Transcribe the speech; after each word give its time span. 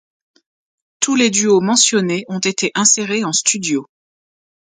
Tous 0.99 1.15
les 1.15 1.29
duos 1.29 1.61
mentionnés 1.61 2.25
ont 2.27 2.39
été 2.39 2.71
insérés 2.73 3.23
en 3.23 3.31
studio. 3.31 3.87